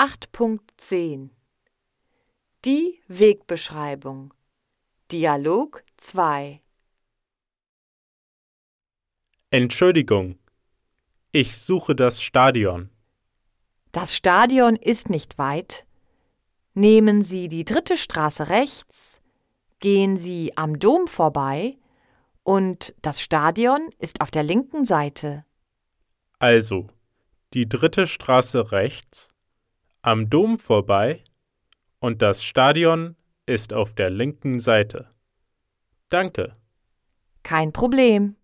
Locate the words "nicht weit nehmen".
15.10-17.20